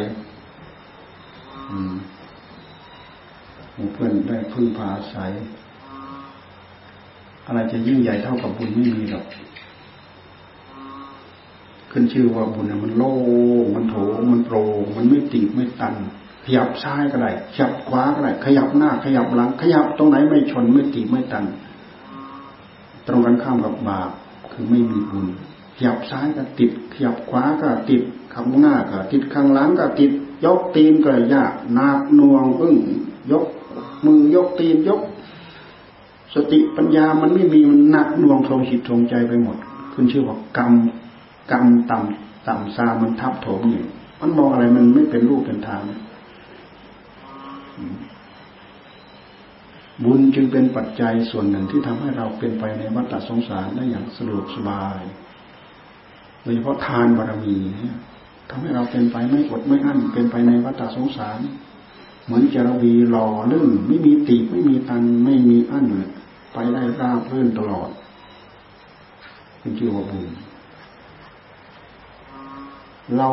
[3.73, 5.31] หมู่เพื่อนได้พึ่งพาอาศัย
[7.47, 9.25] อะไรจะยิ่งใหญ่เท่ากับบุญไม่มีหรอก
[11.91, 13.13] ขึ้นชื่อว่าบุญมันโล่
[13.75, 13.95] มันโถ
[14.31, 15.95] มันโปร่งมันไม่ตีบไม่ตัน
[16.45, 21.45] ขยับซ้ายก็ได้ขยับขวาก็ได้ขยับหน้า ขยับหลัง ขยับตรงไหนไม่ชนไม่ตีบไม่ตัน
[23.07, 24.09] ตรงกันข้ามกับบาป
[24.51, 25.27] คือไม่มีบุญ
[25.75, 28.01] ขยับซ้ายก็ติดขยับขวาก็ติด
[28.33, 30.11] ข้างหน้าก็ติดข้างหลังก็ติด
[30.45, 32.77] ยกตีนก็ยากนักน่วงอึ้ง
[33.31, 33.45] ยก
[34.05, 35.01] มือยกตีนยก
[36.37, 39.57] สติปัญญามันไม่มีมันหนักน่วงทรงจิตทรงใจไปหมด
[39.93, 40.73] ขึ้นชื่อว่ากรรม
[41.51, 43.85] กรรมต่ำต่ำซามันทับถมอยู่
[44.21, 45.81] มันมองอะไรมันไม่เป็นรูปเป็นทาง
[50.03, 55.01] บุญจึงเป็นปัจจัยส่วนหนึ่งที่ทำให้เราเป็นไปในวัฏสงสารได้อย่างสะดวกสบาย
[56.41, 57.97] โดยเฉพาะทานบารมีเนี่ย
[58.49, 61.39] ทำให้เราเป็นไปไม่อดไม่อั้นเป็นไปในวัฏสงสาร
[62.25, 66.11] เหมือนจารวีหล่อลื่นไม่มีตีไม่มีตันไม่มีอั้นเลย
[66.57, 67.89] ไปได้ราบรื่นตลอด
[69.59, 70.27] เป็นชื่อว่าบุญ
[73.17, 73.29] เรา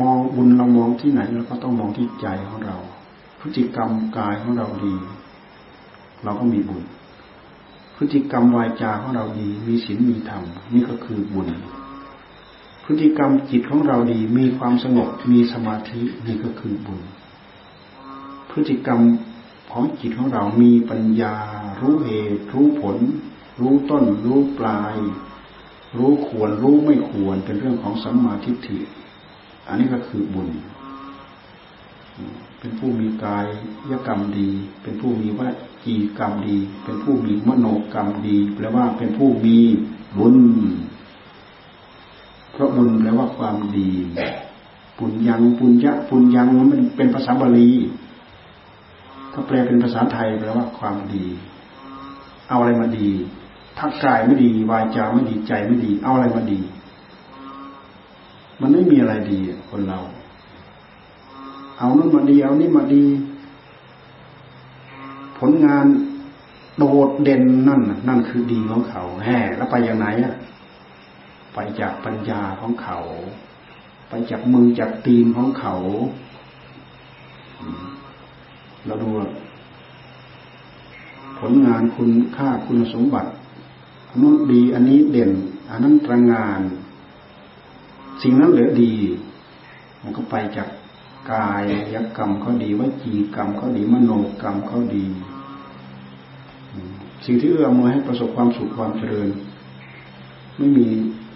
[0.00, 2.76] มองบุญเรามองที่ไหนเราก็ต้องมองที่ใจของเรา
[3.40, 4.94] พฤติกรรมกายของเราดี
[6.24, 6.82] เราก็มีบุญ
[7.96, 10.42] พฤติกรรมวายจาของเราดี มีศีลมีธรรม
[10.74, 11.48] นี่ก็คือบุญ
[12.84, 17.00] พฤติกรรมจิตของเราดี มีความสงบมีสมาธินี่ก็คือบุญ
[18.50, 19.00] พฤติกรรม
[19.78, 21.34] ของจิตของเรามีปัญญา
[21.80, 22.96] รู้เหตุ รู้ผล
[23.60, 24.96] รู้ต้น รู้ปลาย
[25.96, 28.78] รู้ควร รู้ไม่ควร เป็นเรื่องของสัมมาทิฏฐิ
[29.66, 30.48] อันนี้ก็คือบุญ
[32.58, 33.46] เป็นผู้มีกาย
[33.90, 34.48] ยกรรมดี
[34.82, 35.40] เป็นผู้มีว
[35.84, 39.58] จีกรรมดี เป็นผู้มีมโนกรรมดี แปลว่าเป็นผู้มี
[40.18, 40.36] บุญ
[42.52, 43.90] เพราะบุญแปลว่าความดี
[44.98, 47.70] ปุญญังปุญญะปุญญังมันเป็นภาษาบาลี
[49.38, 51.26] ถ้าแปลเป็นภาษาไทยแปลว่าความดี
[52.48, 53.10] เอาอะไรมาดี
[53.78, 56.60] ถ้ากายไม่ดี วาจาไม่ดีใจไม่ดี เอาอะไรมาดี
[58.60, 59.38] มันไม่มีอะไรดี
[59.70, 60.00] คนเรา
[61.78, 63.04] เอานั่นมาดีเอานี่มาดี
[65.38, 65.86] ผลงาน
[66.78, 70.34] โดดเด่นนั่นนั่นคือดีของเขาแห่แล้วไปอย่างไหนอะ
[71.54, 72.98] ไปจากปัญญาของเขา
[74.08, 75.74] ไปจับมือจับตีนของเขา
[78.86, 79.08] เราดู
[81.38, 83.30] ผลงานคุณค่าคุณสมบัติ
[84.08, 85.32] อันนู้นดีอันนี้เด่น
[85.70, 86.60] อันนั้นตรงาน
[88.22, 88.94] สิ่งนั้นเหลือดี
[90.02, 90.68] มันก็ไปจาก
[91.30, 91.62] กาย
[91.94, 94.10] ยกรรมเขาดีวจีกรรมเขาดีมโน
[94.42, 95.04] กรรมเขาดี
[97.24, 99.28] สิ่งที่เอื้อมมือให้ประสบความสุขความเจริญ
[100.56, 100.86] ไม่มี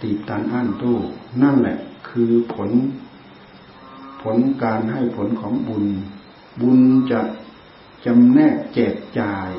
[0.03, 0.97] ตีบตันอั้นตู้
[1.43, 1.79] นั่นแหละ
[2.09, 2.71] คือผล
[4.23, 5.85] ผลการให้ผลของบุญ
[6.61, 6.81] บุญ
[7.11, 7.21] จะ
[8.05, 9.51] จำแนกแจกจ่าย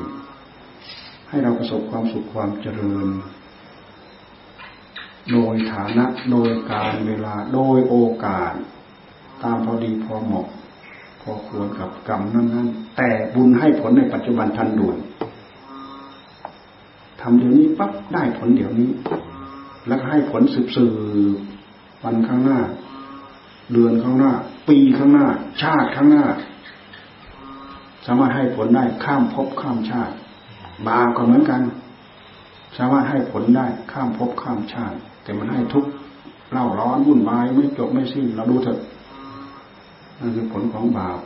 [1.28, 3.08] ให้เราประสบความสุขความเจริญ
[5.30, 8.52] โดยฐานะโดยการเวลาโดยโอกาส
[9.42, 10.46] ตามพอดีพอเหมาะ
[11.20, 14.96] พอควรกับกรรมนั้นๆแต่บุญให้ผลในปัจจุบันทันด่วน
[17.20, 18.90] ทำเดี๋ยวนี้ปั๊บได้ผลเดี๋ยวนี้
[19.86, 20.86] แล้วให้ผลสืบสื
[21.34, 21.38] บ
[22.04, 22.60] วันข้างหน้า
[23.72, 24.32] เดือนข้างหน้า
[24.68, 25.26] ปีข้างหน้า
[25.62, 26.24] ชาติข้างหน้า
[28.06, 30.14] สามารถให้ผลได้ข้ามภพข้ามชาติ
[30.88, 31.62] บาปก็เหมือนกัน
[32.76, 35.84] สามารถให้ผลได้ข้ามภพข้ามชาติ แต่มันให้ทุก
[36.50, 38.80] เล่าร้อนวุ่นวายไม่จบไม่สิ้นเราดูเถอะ
[40.18, 41.18] นั่นคือผลของบาป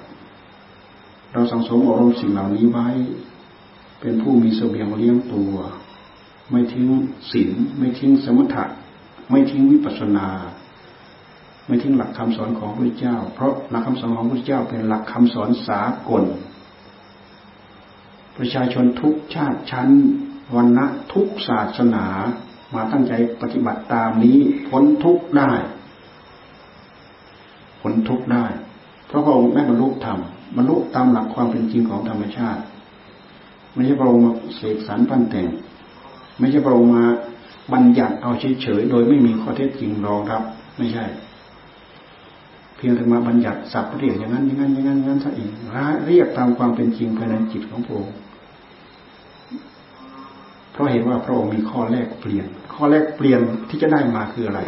[1.33, 2.89] เราสังสมอารมณ์สิ่งเหล่านี้ไว้
[4.01, 5.55] เป็นผู้มีเสบียงเลี้ยงตัว
[6.51, 6.87] ไม่ทิ้ง
[7.33, 8.65] ศีลไม่ทิ้งสมถะ
[9.31, 10.29] ไม่ทิ้งวิปัสสนา
[11.67, 16.25] ไม่ทิ้งหลักคำสอนของพระเจ้า เพราะหลักคำสอนของพระเจ้าเป็นหลักคำสอนสากล
[18.39, 19.89] ประชาชนทุกชาติชั้น
[20.55, 22.07] วันณะทุกศาสนา
[22.75, 23.13] มาตั้งใจ
[23.43, 25.53] ปฏิบัติตามนี้พ้นทุกได้
[27.81, 28.45] พ้นทุกได้
[29.07, 30.19] เพราะพระองค์ได้บรรลุธรรม
[30.57, 32.61] บรรลุตามหลักความเป็นจริงของธรรมชาติ
[33.73, 35.49] ไม่ใช่พระองค์มาเสกสรรปั้นแต่ง
[36.39, 37.05] ไม่ใช่พระองค์มา
[37.73, 38.33] บัญญัติเอา
[38.63, 40.43] เฉยๆโดยไม่มีข้อเท็จจริงรองรับ
[40.79, 41.05] ไม่ใช่
[42.77, 45.51] เพียงแต่มาบัญญัติสับเรียกอย่างนั้นอย่างนั้นอย่างนั้นอย่างนั้นซะเอง
[46.07, 48.15] เรียกตามความเป็นจริงภายในจิตของพระองค์
[50.77, 54.61] เพราะเห็นว่าพระองค์มีข้อแรกเปลี่ยน ข้อแรกเปลี่ยนที่จะได้มาคืออะไร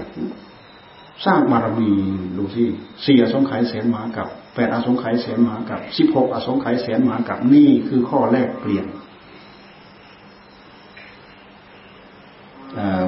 [1.26, 1.90] สร้างบารมี
[2.36, 2.64] ดูสิ
[3.04, 8.86] สี่อสงไขยแสนมากับแปดอสงไขยแสนมากับสิบหกอสงไขยแสนมากับนี่คือข้อแรกเปลี่ยน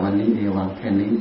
[0.02, 1.12] วันนี้เอวังแค่นี้